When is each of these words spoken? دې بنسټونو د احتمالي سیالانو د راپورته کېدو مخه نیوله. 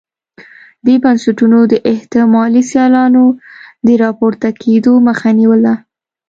دې 0.85 0.95
بنسټونو 1.03 1.59
د 1.71 1.73
احتمالي 1.93 2.61
سیالانو 2.71 3.25
د 3.87 3.89
راپورته 4.03 4.47
کېدو 4.61 4.93
مخه 5.07 5.29
نیوله. 5.39 5.73